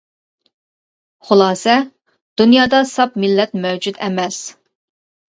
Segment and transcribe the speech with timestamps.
[1.27, 1.75] خۇلاسە
[2.41, 4.41] دۇنيادا ساپ مىللەت مەۋجۇت ئەمەس.